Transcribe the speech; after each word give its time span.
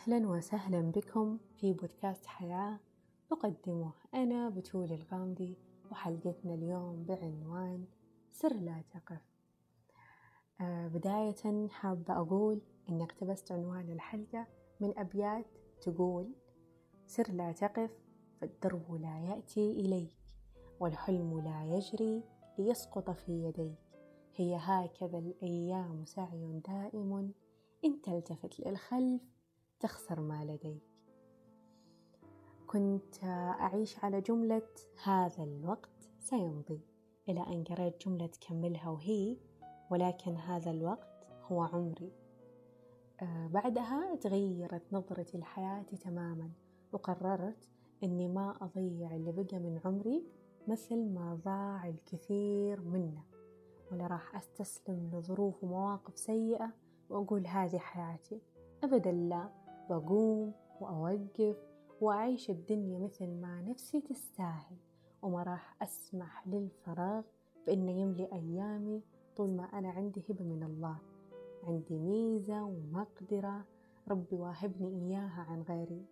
أهلا 0.00 0.28
وسهلا 0.28 0.80
بكم 0.80 1.38
في 1.56 1.72
بودكاست 1.72 2.26
حياة 2.26 2.78
أقدمه 3.32 3.92
أنا 4.14 4.48
بتول 4.48 4.92
الغامدي 4.92 5.56
وحلقتنا 5.90 6.54
اليوم 6.54 7.04
بعنوان 7.04 7.84
سر 8.32 8.54
لا 8.54 8.82
تقف. 8.94 9.20
آه 10.60 10.88
بداية 10.88 11.68
حابة 11.68 12.16
أقول 12.16 12.60
إني 12.88 13.04
اقتبست 13.04 13.52
عنوان 13.52 13.90
الحلقة 13.90 14.46
من 14.80 14.98
أبيات 14.98 15.46
تقول 15.80 16.32
سر 17.06 17.32
لا 17.32 17.52
تقف 17.52 17.90
فالدرب 18.40 18.94
لا 18.94 19.18
يأتي 19.18 19.70
إليك 19.70 20.16
والحلم 20.80 21.40
لا 21.40 21.76
يجري 21.76 22.22
ليسقط 22.58 23.10
في 23.10 23.32
يديك. 23.32 23.78
هي 24.34 24.56
هكذا 24.60 25.18
الأيام 25.18 26.04
سعي 26.04 26.60
دائم 26.68 27.32
إن 27.84 28.02
تلتفت 28.02 28.60
للخلف 28.60 29.39
تخسر 29.80 30.20
ما 30.20 30.44
لديك. 30.44 30.82
كنت 32.66 33.24
أعيش 33.24 34.04
على 34.04 34.20
جملة 34.20 34.68
هذا 35.04 35.44
الوقت 35.44 36.10
سيمضي 36.18 36.80
إلى 37.28 37.40
أن 37.46 37.64
قرأت 37.64 38.06
جملة 38.06 38.26
تكملها 38.26 38.90
وهي 38.90 39.36
ولكن 39.90 40.36
هذا 40.36 40.70
الوقت 40.70 41.26
هو 41.42 41.62
عمري. 41.62 42.12
آه 43.22 43.46
بعدها 43.46 44.14
تغيرت 44.14 44.82
نظرتي 44.92 45.38
لحياتي 45.38 45.96
تماما 45.96 46.50
وقررت 46.92 47.68
أني 48.02 48.28
ما 48.28 48.56
أضيع 48.60 49.16
اللي 49.16 49.32
بقى 49.32 49.58
من 49.58 49.80
عمري 49.84 50.24
مثل 50.68 50.96
ما 51.08 51.40
ضاع 51.44 51.88
الكثير 51.88 52.80
منه 52.80 53.22
ولا 53.92 54.06
راح 54.06 54.36
أستسلم 54.36 55.10
لظروف 55.12 55.64
ومواقف 55.64 56.18
سيئة 56.18 56.72
وأقول 57.10 57.46
هذه 57.46 57.78
حياتي. 57.78 58.40
أبدا 58.84 59.12
لا. 59.12 59.48
بقوم 59.90 60.52
وأوقف 60.80 61.56
وأعيش 62.00 62.50
الدنيا 62.50 62.98
مثل 62.98 63.26
ما 63.26 63.62
نفسي 63.62 64.00
تستاهل. 64.00 64.76
وما 65.22 65.42
راح 65.42 65.82
أسمح 65.82 66.48
للفراغ 66.48 67.22
بأنه 67.66 67.90
يملي 67.90 68.28
أيامي 68.32 69.02
طول 69.36 69.50
ما 69.50 69.64
أنا 69.64 69.90
عندي 69.90 70.24
هبة 70.28 70.44
من 70.44 70.62
الله. 70.62 70.96
عندي 71.64 71.98
ميزة 71.98 72.64
ومقدرة 72.64 73.64
ربي 74.08 74.36
واهبني 74.36 74.88
إياها 74.88 75.46
عن 75.48 75.62
غيري. 75.62 76.04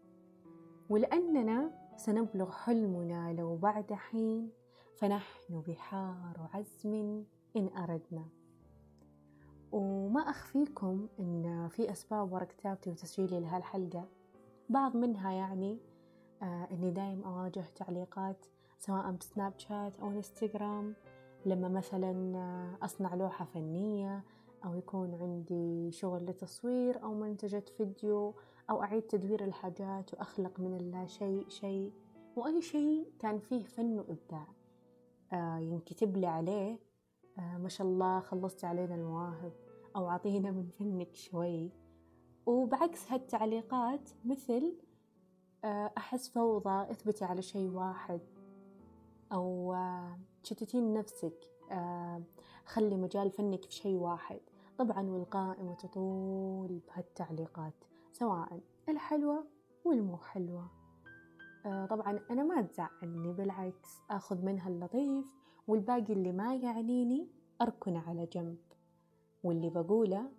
ولأننا 0.91 1.71
سنبلغ 1.97 2.51
حلمنا 2.51 3.33
لو 3.33 3.57
بعد 3.57 3.93
حين 3.93 4.51
فنحن 4.97 5.63
بحار 5.69 6.49
عزم 6.55 7.25
إن 7.57 7.69
أردنا. 7.77 8.38
وما 9.73 10.21
أخفيكم 10.21 11.09
إن 11.21 11.69
في 11.69 11.93
أسباب 11.93 12.33
ورا 12.33 12.45
كتابتي 12.45 12.91
وتسجيلي 12.91 13.41
لهالحلقة. 13.41 14.09
بعض 14.69 14.97
منها 14.97 15.33
يعني 15.33 15.79
آه 16.43 16.69
إني 16.71 16.91
دايم 16.91 17.25
أواجه 17.25 17.65
تعليقات 17.77 18.47
سواء 18.79 19.11
بسناب 19.11 19.53
شات 19.59 20.01
أو 20.01 20.11
إنستغرام 20.11 20.95
لما 21.47 21.69
مثلا 21.69 22.37
آه، 22.37 22.85
أصنع 22.85 23.15
لوحة 23.15 23.45
فنية 23.45 24.25
أو 24.65 24.75
يكون 24.75 25.15
عندي 25.15 25.91
شغل 25.91 26.25
لتصوير 26.25 27.03
أو 27.03 27.15
منتجة 27.15 27.65
فيديو 27.77 28.35
أو 28.71 28.83
أعيد 28.83 29.03
تدوير 29.03 29.45
الحاجات 29.45 30.15
وأخلق 30.15 30.61
من 30.61 30.75
اللا 30.75 31.07
شيء 31.07 31.49
شيء. 31.49 31.93
وأي 32.37 32.63
شيء 32.63 33.13
كان 33.19 33.39
فيه 33.39 33.65
فن 33.65 33.99
وإبداع 33.99 34.47
آه 35.33 35.59
ينكتب 35.59 36.17
لي 36.17 36.27
عليه 36.27 36.79
ما 37.39 37.69
شاء 37.69 37.87
الله 37.87 38.21
خلصتي 38.21 38.67
علينا 38.67 38.95
المواهب 38.95 39.53
أو 39.97 40.09
أعطينا 40.09 40.51
من 40.51 40.69
فنك 40.79 41.15
شوي. 41.15 41.71
وبعكس 42.47 43.13
هالتعليقات 43.13 44.11
مثل 44.25 44.77
آه 45.65 45.93
أحس 45.97 46.29
فوضى 46.29 46.91
أثبتي 46.91 47.25
على 47.25 47.43
شيء 47.43 47.71
واحد 47.71 48.21
أو 49.33 49.75
آه 49.75 50.19
تشتتين 50.43 50.93
نفسك 50.93 51.51
آه 51.71 52.23
خلي 52.67 52.97
مجال 52.97 53.31
فنك 53.31 53.65
في 53.65 53.73
شيء 53.73 53.97
واحد. 53.97 54.41
طبعا 54.79 55.11
والقائمة 55.11 55.75
تطول 55.75 56.81
بهالتعليقات 56.89 57.75
سواء 58.13 58.61
الحلوة 58.89 59.45
والمو 59.85 60.17
حلوة. 60.17 60.78
آه 61.67 61.87
طبعا 61.87 62.21
أنا 62.31 62.43
ما 62.43 62.63
تزعلني 62.63 63.33
بالعكس 63.33 64.03
أخذ 64.11 64.45
منها 64.45 64.69
اللطيف 64.69 65.27
والباقي 65.67 66.13
اللي 66.13 66.33
ما 66.33 66.55
يعنيني 66.55 67.29
أركن 67.63 67.97
على 67.97 68.27
جنب. 68.27 68.59
واللي 69.45 69.71
بقوله 69.71 70.31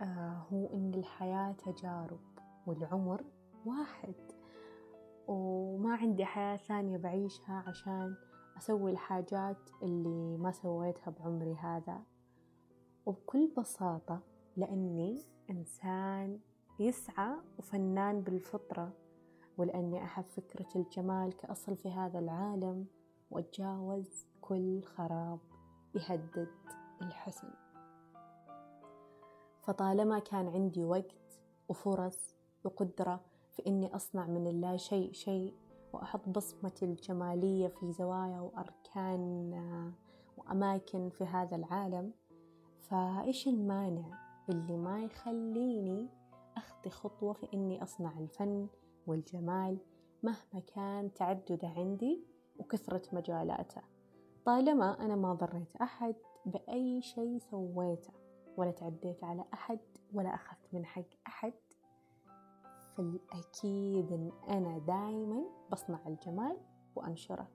آه 0.00 0.46
هو 0.52 0.66
إن 0.66 0.94
الحياة 0.94 1.52
تجارب 1.52 2.20
والعمر 2.66 3.24
واحد. 3.66 4.14
وما 5.28 5.94
عندي 5.96 6.24
حياة 6.24 6.56
ثانية 6.56 6.96
بعيشها 6.96 7.64
عشان 7.66 8.14
أسوي 8.58 8.90
الحاجات 8.90 9.70
اللي 9.82 10.36
ما 10.36 10.52
سويتها 10.52 11.10
بعمري 11.10 11.54
هذا. 11.54 12.02
وبكل 13.06 13.52
بساطة 13.58 14.20
لأني 14.56 15.22
إنسان 15.50 16.40
يسعى 16.80 17.34
وفنان 17.58 18.20
بالفطرة. 18.20 18.92
ولأني 19.58 20.04
أحب 20.04 20.24
فكرة 20.24 20.68
الجمال 20.76 21.36
كأصل 21.36 21.76
في 21.76 21.90
هذا 21.90 22.18
العالم 22.18 22.86
وأتجاوز 23.30 24.26
كل 24.40 24.82
خراب 24.82 25.38
يهدد 25.94 26.48
الحسن 27.02 27.48
فطالما 29.62 30.18
كان 30.18 30.48
عندي 30.48 30.84
وقت 30.84 31.40
وفرص 31.68 32.34
وقدرة 32.64 33.20
في 33.50 33.66
إني 33.66 33.96
أصنع 33.96 34.26
من 34.26 34.46
اللا 34.46 34.76
شيء 34.76 35.12
شيء 35.12 35.54
وأحط 35.92 36.28
بصمتي 36.28 36.84
الجمالية 36.84 37.68
في 37.68 37.92
زوايا 37.92 38.40
وأركان 38.40 39.54
وأماكن 40.36 41.08
في 41.10 41.24
هذا 41.24 41.56
العالم. 41.56 42.12
فإيش 42.80 43.48
المانع 43.48 44.18
اللي 44.48 44.76
ما 44.76 45.04
يخليني 45.04 46.08
أخطي 46.56 46.90
خطوة 46.90 47.32
في 47.32 47.48
إني 47.54 47.82
أصنع 47.82 48.18
الفن 48.18 48.68
والجمال 49.08 49.78
مهما 50.22 50.60
كان 50.74 51.14
تعدده 51.14 51.68
عندي 51.68 52.24
وكثرة 52.58 53.02
مجالاته. 53.12 53.82
طالما 54.44 55.04
أنا 55.04 55.16
ما 55.16 55.34
ضريت 55.34 55.76
أحد 55.76 56.14
بأي 56.46 57.02
شيء 57.02 57.38
سويته 57.38 58.12
ولا 58.56 58.70
تعديت 58.70 59.24
على 59.24 59.44
أحد 59.54 59.80
ولا 60.14 60.34
أخذت 60.34 60.74
من 60.74 60.86
حق 60.86 61.04
أحد 61.26 61.52
فالأكيد 62.96 64.12
أن 64.12 64.32
أنا 64.48 64.78
دايما 64.78 65.44
بصنع 65.72 66.06
الجمال 66.06 66.56
وأنشره. 66.96 67.48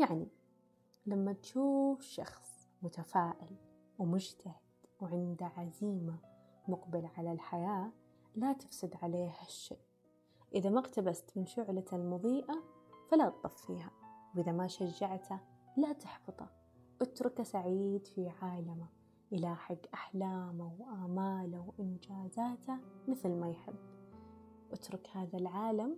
يعني 0.00 0.28
لما 1.06 1.32
تشوف 1.32 2.02
شخص 2.02 2.68
متفائل 2.82 3.56
ومجتهد 3.98 4.54
وعنده 5.00 5.46
عزيمة 5.46 6.18
مقبل 6.68 7.06
على 7.16 7.32
الحياة 7.32 7.92
لا 8.34 8.52
تفسد 8.52 8.94
عليه 9.02 9.32
هالشيء. 9.40 9.89
إذا 10.54 10.70
ما 10.70 10.78
اقتبست 10.78 11.36
من 11.36 11.46
شعلة 11.46 11.84
المضيئة 11.92 12.62
فلا 13.10 13.28
تطفيها 13.28 13.90
وإذا 14.36 14.52
ما 14.52 14.66
شجعته 14.66 15.40
لا 15.76 15.92
تحبطه. 15.92 16.48
اتركه 17.02 17.42
سعيد 17.42 18.06
في 18.06 18.28
عالمه 18.42 18.86
يلاحق 19.32 19.78
أحلامه 19.94 20.72
وآماله 20.78 21.72
وإنجازاته 21.78 22.78
مثل 23.08 23.28
ما 23.28 23.50
يحب. 23.50 23.76
اترك 24.72 25.08
هذا 25.12 25.38
العالم 25.38 25.96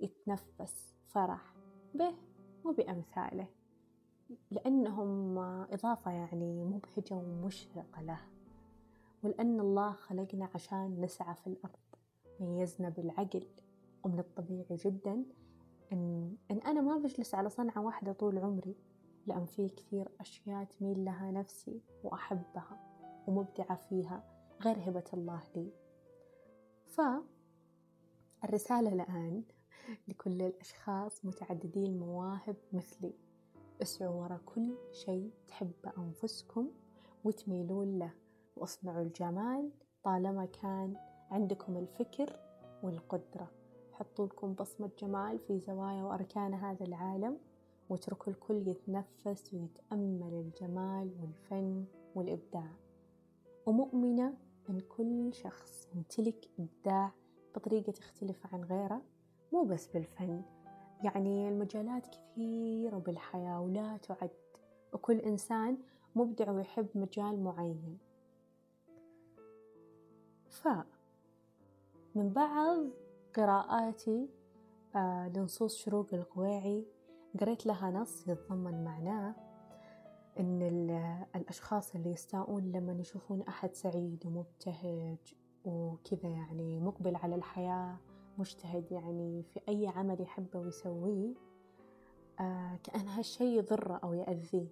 يتنفس 0.00 0.94
فرح 1.08 1.54
به 1.94 2.14
وبأمثاله 2.64 3.48
لأنهم 4.50 5.38
إضافة 5.72 6.10
يعني 6.10 6.64
مبهجة 6.64 7.14
ومشرقة 7.14 8.02
له. 8.02 8.20
ولأن 9.24 9.60
الله 9.60 9.92
خلقنا 9.92 10.48
عشان 10.54 11.00
نسعى 11.00 11.34
في 11.34 11.46
الأرض 11.46 11.78
ميزنا 12.40 12.88
بالعقل. 12.88 13.46
ومن 14.06 14.18
الطبيعي 14.18 14.76
جدا 14.76 15.24
إن, 15.92 16.36
إن 16.50 16.58
أنا 16.58 16.80
ما 16.80 16.98
بجلس 16.98 17.34
على 17.34 17.48
صنعة 17.48 17.80
واحدة 17.82 18.12
طول 18.12 18.38
عمري. 18.38 18.74
لأن 19.26 19.44
في 19.46 19.68
كثير 19.68 20.08
أشياء 20.20 20.64
تميل 20.64 21.04
لها 21.04 21.30
نفسي 21.30 21.80
وأحبها 22.04 22.80
ومبدعة 23.26 23.76
فيها 23.76 24.24
غير 24.62 24.90
هبة 24.90 25.04
الله 25.14 25.42
لي. 25.56 25.72
فالرسالة 28.42 28.92
الآن 28.92 29.42
لكل 30.08 30.42
الأشخاص 30.42 31.24
متعددي 31.24 31.84
المواهب 31.84 32.56
مثلي. 32.72 33.14
اسعوا 33.82 34.22
ورا 34.22 34.40
كل 34.46 34.74
شيء 34.92 35.30
تحب 35.48 35.72
أنفسكم 35.98 36.70
وتميلون 37.24 37.98
له. 37.98 38.12
واصنعوا 38.56 39.02
الجمال 39.02 39.70
طالما 40.02 40.46
كان 40.46 40.96
عندكم 41.30 41.76
الفكر 41.76 42.40
والقدرة. 42.82 43.65
حطوا 43.98 44.26
لكم 44.26 44.52
بصمة 44.52 44.90
جمال 44.98 45.38
في 45.38 45.58
زوايا 45.58 46.02
وأركان 46.02 46.54
هذا 46.54 46.84
العالم 46.84 47.38
واتركوا 47.88 48.32
الكل 48.32 48.68
يتنفس 48.68 49.54
ويتأمل 49.54 50.34
الجمال 50.34 51.10
والفن 51.20 51.84
والإبداع. 52.14 52.70
ومؤمنة 53.66 54.34
أن 54.70 54.80
كل 54.80 55.34
شخص 55.34 55.88
يمتلك 55.94 56.48
إبداع 56.58 57.12
بطريقة 57.54 57.92
تختلف 57.92 58.54
عن 58.54 58.64
غيره 58.64 59.02
مو 59.52 59.62
بس 59.62 59.86
بالفن. 59.86 60.42
يعني 61.04 61.48
المجالات 61.48 62.06
كثيرة 62.06 62.98
بالحياة 62.98 63.60
ولا 63.60 63.96
تعد. 63.96 64.30
وكل 64.92 65.16
إنسان 65.16 65.78
مبدع 66.16 66.50
ويحب 66.50 66.86
مجال 66.94 67.44
معين. 67.44 67.98
ف 70.48 70.68
من 72.14 72.32
بعض 72.32 73.05
قراءاتي 73.36 74.28
آه 74.96 75.28
لنصوص 75.28 75.76
شروق 75.76 76.14
القويعي 76.14 76.84
قريت 77.40 77.66
لها 77.66 77.90
نص 77.90 78.28
يتضمن 78.28 78.84
معناه 78.84 79.34
إن 80.40 80.62
الأشخاص 81.36 81.94
اللي 81.94 82.10
يستاءون 82.10 82.72
لما 82.72 82.92
يشوفون 82.92 83.42
أحد 83.42 83.74
سعيد 83.74 84.26
ومبتهج 84.26 85.34
وكذا 85.64 86.28
يعني 86.28 86.80
مقبل 86.80 87.16
على 87.16 87.34
الحياة 87.34 87.96
مجتهد 88.38 88.92
يعني 88.92 89.42
في 89.42 89.60
أي 89.68 89.86
عمل 89.86 90.20
يحبه 90.20 90.58
ويسويه 90.60 91.34
آه 92.40 92.78
كأن 92.82 93.08
هالشي 93.08 93.56
يضره 93.56 94.00
أو 94.04 94.12
يأذيه 94.12 94.68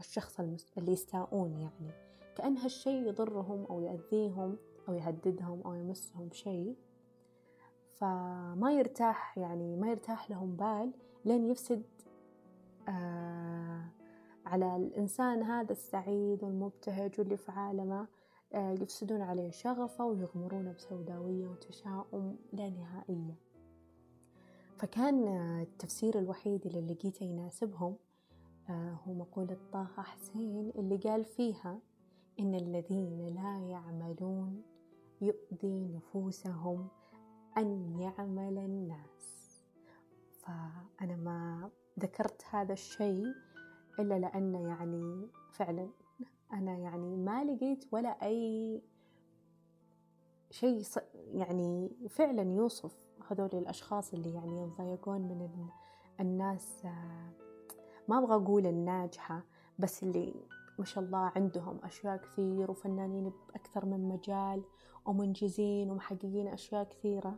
الشخص 0.00 0.40
اللي 0.78 0.92
يستاءون 0.92 1.52
يعني. 1.52 1.90
كأن 2.36 2.56
هالشي 2.56 3.08
يضرهم 3.08 3.64
أو 3.64 3.80
يأذيهم 3.80 4.56
أو 4.88 4.94
يهددهم 4.94 5.60
أو 5.62 5.74
يمسهم 5.74 6.28
بشيء 6.28 6.76
فما 8.00 8.72
يرتاح 8.72 9.38
يعني 9.38 9.76
ما 9.76 9.90
يرتاح 9.90 10.30
لهم 10.30 10.56
بال 10.56 10.92
لين 11.24 11.50
يفسد 11.50 11.82
آه 12.88 13.84
على 14.46 14.76
الإنسان 14.76 15.42
هذا 15.42 15.72
السعيد 15.72 16.44
والمبتهج 16.44 17.14
واللي 17.18 17.36
في 17.36 17.52
عالمه 17.52 18.06
آه 18.52 18.72
يفسدون 18.72 19.20
عليه 19.22 19.50
شغفه 19.50 20.04
ويغمرونه 20.06 20.72
بسوداوية 20.72 21.46
وتشاؤم 21.46 22.36
لا 22.52 22.70
نهائية. 22.70 23.34
فكان 24.78 25.28
التفسير 25.62 26.18
الوحيد 26.18 26.66
اللي 26.66 26.94
لقيته 26.94 27.24
يناسبهم 27.24 27.96
آه 28.68 28.98
هو 29.06 29.14
مقولة 29.14 29.56
طه 29.72 30.02
حسين 30.02 30.72
اللي 30.78 30.96
قال 30.96 31.24
فيها 31.24 31.78
إن 32.40 32.54
الذين 32.54 33.26
لا 33.34 33.60
يعملون 33.68 34.62
يؤذي 35.20 35.88
نفوسهم 35.88 36.88
أن 37.58 38.00
يعمل 38.00 38.58
الناس. 38.58 39.62
فأنا 40.38 41.16
ما 41.16 41.70
ذكرت 42.00 42.42
هذا 42.50 42.72
الشيء 42.72 43.34
إلا 43.98 44.18
لأن 44.18 44.54
يعني 44.54 45.28
فعلا 45.52 45.88
أنا 46.52 46.78
يعني 46.78 47.16
ما 47.16 47.44
لقيت 47.44 47.84
ولا 47.92 48.08
أي 48.08 48.82
شيء 50.50 50.82
يعني 51.14 51.90
فعلا 52.08 52.42
يوصف 52.42 52.96
هذول 53.30 53.50
الأشخاص 53.52 54.14
اللي 54.14 54.34
يعني 54.34 54.62
يتضايقون 54.62 55.20
من 55.20 55.68
الناس. 56.20 56.84
ما 58.08 58.18
أبغى 58.18 58.34
أقول 58.34 58.66
الناجحة 58.66 59.42
بس 59.78 60.02
اللي 60.02 60.34
ما 60.78 60.84
شاء 60.84 61.04
الله 61.04 61.32
عندهم 61.36 61.80
أشياء 61.84 62.16
كثير 62.16 62.70
وفنانين 62.70 63.32
بأكثر 63.48 63.86
من 63.86 64.08
مجال 64.08 64.62
ومنجزين 65.08 65.90
ومحققين 65.90 66.48
أشياء 66.48 66.84
كثيرة. 66.84 67.36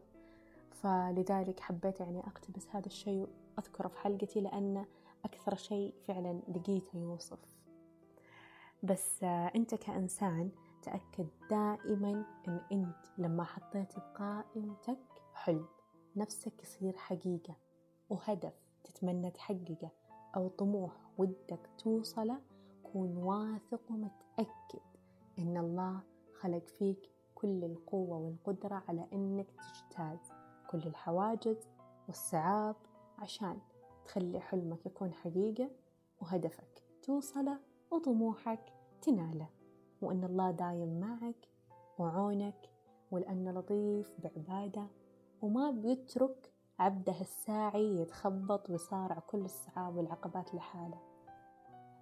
فلذلك 0.71 1.61
حبيت 1.61 2.01
يعني 2.01 2.21
أقتبس 2.21 2.67
هذا 2.71 2.87
الشيء 2.87 3.29
وأذكره 3.57 3.89
في 3.89 3.99
حلقتي 3.99 4.41
لأنه 4.41 4.87
أكثر 5.25 5.55
شيء 5.55 5.95
فعلا 6.09 6.41
لقيته 6.49 6.99
يوصف. 6.99 7.39
بس 8.83 9.25
أنت 9.25 9.75
كإنسان 9.75 10.51
تأكد 10.83 11.29
دائما 11.51 12.25
أن 12.49 12.61
أنت 12.73 13.07
لما 13.19 13.45
حطيت 13.45 13.97
بقائمتك 13.97 14.99
حلم 15.35 15.67
نفسك 16.17 16.63
يصير 16.63 16.97
حقيقة 16.97 17.57
وهدف 18.11 18.53
تتمنى 18.85 19.31
تحققه 19.31 19.91
أو 20.37 20.49
طموح 20.49 20.93
ودك 21.19 21.71
توصله 21.79 22.41
كون 22.83 23.17
واثق 23.17 23.81
ومتأكد 23.91 24.81
إن 25.39 25.57
الله 25.57 26.01
خلق 26.41 26.69
فيك 26.79 27.11
كل 27.39 27.65
القوة 27.65 28.17
والقدرة 28.19 28.83
على 28.89 29.07
إنك 29.13 29.47
تجتاز 29.51 30.19
كل 30.71 30.79
الحواجز 30.79 31.69
والصعاب 32.07 32.77
عشان 33.19 33.59
تخلي 34.05 34.41
حلمك 34.41 34.87
يكون 34.87 35.13
حقيقة 35.13 35.71
وهدفك 36.21 36.83
توصله 37.03 37.59
وطموحك 37.91 38.73
تناله. 39.03 39.49
وإن 40.03 40.25
الله 40.25 40.51
دايم 40.51 41.01
معك 41.01 41.49
وعونك 41.99 42.71
ولأنه 43.11 43.51
لطيف 43.51 44.15
بعبادة 44.19 44.87
وما 45.43 45.71
بيترك 45.71 46.53
عبده 46.79 47.21
الساعي 47.21 48.01
يتخبط 48.01 48.71
ويصارع 48.71 49.19
كل 49.19 49.41
الصعاب 49.41 49.97
والعقبات 49.97 50.55
لحاله. 50.55 50.99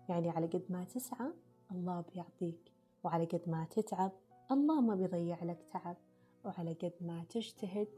يعني 0.09 0.31
على 0.31 0.47
قد 0.47 0.65
ما 0.71 0.85
تسعى 0.85 1.33
الله 1.73 2.01
بيعطيك 2.01 2.73
وعلى 3.05 3.25
قد 3.25 3.43
ما 3.47 3.65
تتعب 3.71 4.13
الله 4.51 4.81
ما 4.81 4.95
بيضيع 4.95 5.45
لك 5.45 5.63
تعب 5.73 5.97
وعلى 6.45 6.73
قد 6.73 6.93
ما 7.01 7.25
تجتهد 7.25 7.89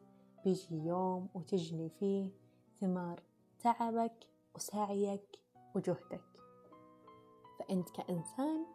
بيجي 0.45 0.77
يوم 0.77 1.29
وتجني 1.35 1.89
فيه 1.89 2.31
ثمار 2.81 3.23
تعبك 3.59 4.27
وسعيك 4.55 5.39
وجهدك. 5.75 6.25
فأنت 7.59 7.91
كإنسان 7.91 8.67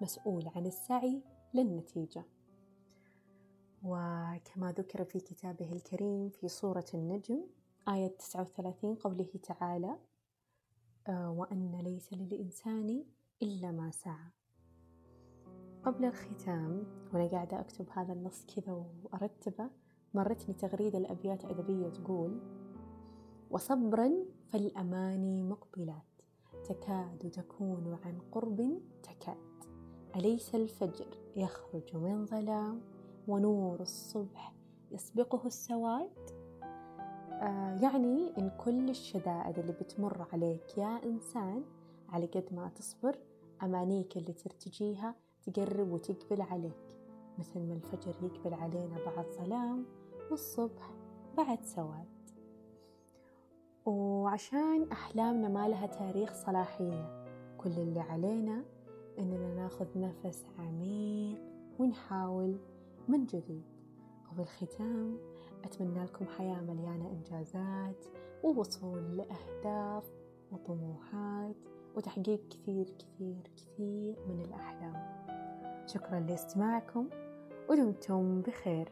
مسؤول 0.00 0.48
عن 0.48 0.66
السعي 0.66 1.22
للنتيجة. 1.54 2.24
وكما 3.82 4.72
ذكر 4.72 5.04
في 5.04 5.20
كتابه 5.20 5.72
الكريم 5.72 6.28
في 6.28 6.48
سورة 6.48 6.86
النجم 6.94 7.46
آية 7.88 8.08
39 8.08 8.94
قوله 8.94 9.30
تعالى 9.42 9.98
آه، 11.08 11.30
وأن 11.30 11.80
ليس 11.84 12.12
للإنسان 12.12 13.04
إلا 13.42 13.70
ما 13.70 13.90
سعى. 13.90 14.39
قبل 15.84 16.04
الختام 16.04 16.84
وأنا 17.12 17.26
قاعدة 17.26 17.60
أكتب 17.60 17.86
هذا 17.92 18.12
النص 18.12 18.46
كذا 18.46 18.72
وأرتبه 18.72 19.70
مرتني 20.14 20.54
تغريدة 20.54 20.98
الأبيات 20.98 21.44
أدبية 21.44 21.88
تقول 21.88 22.40
وصبرا 23.50 24.12
فالأماني 24.52 25.42
مقبلات 25.42 26.02
تكاد 26.64 27.30
تكون 27.30 27.98
عن 28.04 28.18
قرب 28.32 28.80
تكاد. 29.02 29.36
أليس 30.16 30.54
الفجر 30.54 31.06
يخرج 31.36 31.96
من 31.96 32.26
ظلام 32.26 32.80
ونور 33.28 33.80
الصبح 33.80 34.54
يسبقه 34.90 35.46
السواد؟ 35.46 36.30
آه 37.42 37.78
يعني 37.82 38.32
إن 38.38 38.50
كل 38.64 38.90
الشدائد 38.90 39.58
اللي 39.58 39.72
بتمر 39.72 40.26
عليك 40.32 40.78
يا 40.78 41.04
إنسان 41.04 41.64
على 42.08 42.26
قد 42.26 42.44
ما 42.52 42.68
تصبر 42.68 43.18
أمانيك 43.62 44.16
اللي 44.16 44.32
ترتجيها 44.32 45.14
تقرب 45.52 45.92
وتقبل 45.92 46.42
عليك. 46.42 46.96
مثل 47.38 47.60
ما 47.60 47.74
الفجر 47.74 48.14
يقبل 48.22 48.54
علينا 48.54 48.96
بعد 49.06 49.26
ظلام 49.26 49.84
والصبح 50.30 50.90
بعد 51.36 51.64
سواد. 51.64 52.06
وعشان 53.86 54.88
أحلامنا 54.92 55.48
ما 55.48 55.68
لها 55.68 55.86
تاريخ 55.86 56.32
صلاحية 56.32 57.24
كل 57.58 57.70
اللي 57.70 58.00
علينا 58.00 58.64
إننا 59.18 59.54
ناخذ 59.54 59.86
نفس 59.96 60.44
عميق 60.58 61.40
ونحاول 61.78 62.56
من 63.08 63.26
جديد. 63.26 63.64
وفي 64.30 64.40
الختام 64.40 65.18
أتمنى 65.64 66.04
لكم 66.04 66.26
حياة 66.26 66.60
مليانة 66.60 67.10
إنجازات 67.10 68.04
ووصول 68.44 69.16
لأهداف 69.16 70.10
وطموحات 70.52 71.56
وتحقيق 71.96 72.48
كثير 72.48 72.90
كثير 72.98 73.50
كثير 73.56 74.16
من 74.28 74.40
الأحلام. 74.40 75.19
شكرا 75.94 76.20
لاستماعكم 76.20 77.08
ودمتم 77.68 78.40
بخير. 78.40 78.88